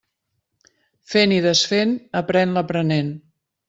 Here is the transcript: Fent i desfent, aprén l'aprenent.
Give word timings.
Fent 1.13 1.37
i 1.37 1.39
desfent, 1.49 1.95
aprén 2.25 2.59
l'aprenent. 2.61 3.19